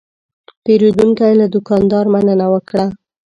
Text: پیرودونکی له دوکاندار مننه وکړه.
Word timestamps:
پیرودونکی 0.63 1.33
له 1.39 1.45
دوکاندار 1.55 2.05
مننه 2.13 2.47
وکړه. 2.53 2.85